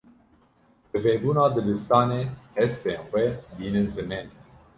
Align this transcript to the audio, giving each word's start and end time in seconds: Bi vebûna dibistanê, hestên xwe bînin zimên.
Bi 0.89 0.97
vebûna 1.03 1.45
dibistanê, 1.55 2.21
hestên 2.57 2.99
xwe 3.07 3.25
bînin 3.57 3.87
zimên. 3.93 4.27